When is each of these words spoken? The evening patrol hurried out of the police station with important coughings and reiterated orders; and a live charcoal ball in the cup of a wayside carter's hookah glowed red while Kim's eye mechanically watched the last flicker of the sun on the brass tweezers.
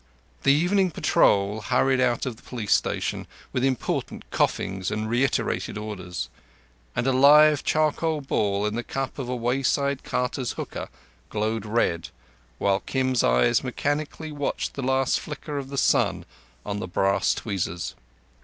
The 0.41 0.51
evening 0.51 0.89
patrol 0.89 1.61
hurried 1.61 1.99
out 2.01 2.25
of 2.25 2.35
the 2.35 2.41
police 2.41 2.73
station 2.73 3.27
with 3.53 3.63
important 3.63 4.27
coughings 4.31 4.89
and 4.89 5.07
reiterated 5.07 5.77
orders; 5.77 6.27
and 6.95 7.05
a 7.05 7.11
live 7.11 7.63
charcoal 7.63 8.19
ball 8.21 8.65
in 8.65 8.73
the 8.73 8.81
cup 8.83 9.19
of 9.19 9.29
a 9.29 9.35
wayside 9.35 10.03
carter's 10.03 10.53
hookah 10.53 10.89
glowed 11.29 11.67
red 11.67 12.09
while 12.57 12.79
Kim's 12.79 13.23
eye 13.23 13.53
mechanically 13.61 14.31
watched 14.31 14.73
the 14.73 14.81
last 14.81 15.19
flicker 15.19 15.59
of 15.59 15.69
the 15.69 15.77
sun 15.77 16.25
on 16.65 16.79
the 16.79 16.87
brass 16.87 17.35
tweezers. 17.35 17.93